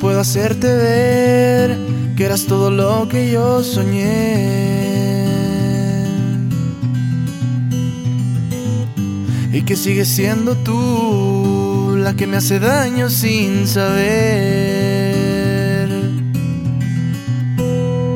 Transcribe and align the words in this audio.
puedo 0.00 0.20
hacerte 0.20 0.72
ver 0.72 1.76
que 2.16 2.24
eras 2.24 2.46
todo 2.46 2.70
lo 2.70 3.08
que 3.08 3.30
yo 3.30 3.62
soñé. 3.62 4.62
Y 9.52 9.62
que 9.62 9.76
sigues 9.76 10.08
siendo 10.08 10.56
tú 10.56 11.96
la 11.98 12.14
que 12.14 12.26
me 12.26 12.36
hace 12.38 12.58
daño 12.58 13.10
sin 13.10 13.66
saber. 13.66 13.98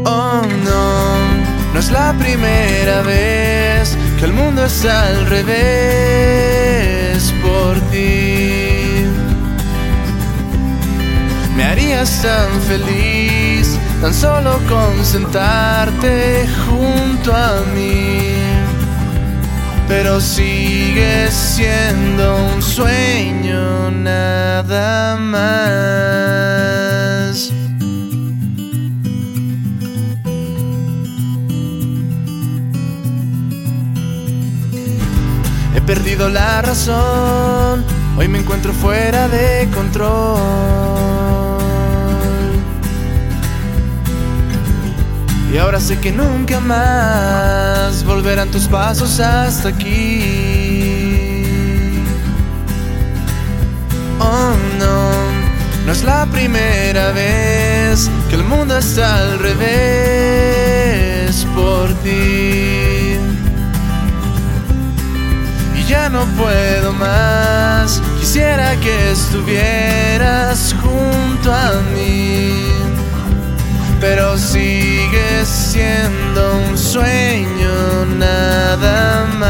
Oh 0.04 0.42
no, 0.64 1.74
no 1.74 1.80
es 1.80 1.90
la 1.90 2.14
primera 2.18 3.02
vez 3.02 3.96
que 4.18 4.24
el 4.24 4.32
mundo 4.32 4.64
es 4.64 4.84
al 4.84 5.26
revés 5.26 6.05
harías 11.76 12.22
tan 12.22 12.60
feliz 12.62 13.78
tan 14.00 14.14
solo 14.14 14.58
con 14.66 15.04
sentarte 15.04 16.46
junto 16.66 17.34
a 17.34 17.60
mí. 17.74 18.18
Pero 19.86 20.20
sigue 20.20 21.30
siendo 21.30 22.36
un 22.54 22.62
sueño 22.62 23.90
nada 23.90 25.16
más. 25.16 25.52
He 35.74 35.80
perdido 35.82 36.30
la 36.30 36.62
razón, 36.62 37.84
hoy 38.16 38.28
me 38.28 38.38
encuentro 38.38 38.72
fuera 38.72 39.28
de 39.28 39.68
control. 39.72 41.05
Y 45.52 45.58
ahora 45.58 45.78
sé 45.80 45.98
que 45.98 46.10
nunca 46.12 46.60
más 46.60 48.04
volverán 48.04 48.50
tus 48.50 48.66
pasos 48.66 49.20
hasta 49.20 49.68
aquí. 49.68 51.44
Oh 54.18 54.56
no, 54.78 55.10
no 55.86 55.92
es 55.92 56.02
la 56.02 56.26
primera 56.26 57.12
vez 57.12 58.10
que 58.28 58.34
el 58.34 58.44
mundo 58.44 58.76
está 58.76 59.18
al 59.18 59.38
revés 59.38 60.56
por 61.54 61.88
ti. 62.02 63.16
Y 65.76 65.84
ya 65.88 66.08
no 66.08 66.24
puedo 66.36 66.92
más, 66.92 68.02
quisiera 68.18 68.74
que 68.80 69.12
estuvieras 69.12 70.74
junto 70.82 71.52
a 71.52 71.80
mí 71.94 72.65
siendo 75.76 76.58
un 76.68 76.78
sueño 76.78 78.06
nada 78.18 79.26
más. 79.42 79.46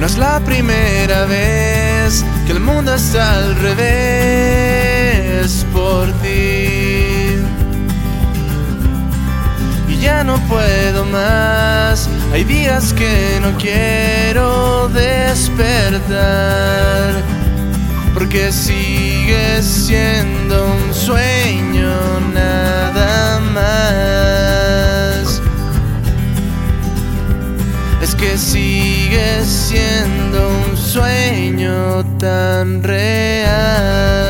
No 0.00 0.06
es 0.06 0.16
la 0.16 0.40
primera 0.40 1.26
vez 1.26 2.24
que 2.46 2.52
el 2.52 2.60
mundo 2.60 2.94
está 2.94 3.34
al 3.36 3.56
revés 3.56 4.79
Y 9.88 9.98
ya 10.00 10.22
no 10.22 10.36
puedo 10.48 11.04
más, 11.06 12.08
hay 12.32 12.44
días 12.44 12.92
que 12.92 13.38
no 13.42 13.56
quiero 13.58 14.88
despertar, 14.88 16.04
porque 18.14 18.52
sigue 18.52 19.62
siendo 19.62 20.66
un 20.66 20.94
sueño 20.94 21.92
nada 22.32 23.40
más. 23.52 25.42
Es 28.00 28.14
que 28.14 28.38
sigue 28.38 29.44
siendo 29.44 30.48
un 30.48 30.76
sueño 30.76 32.04
tan 32.18 32.82
real. 32.82 34.29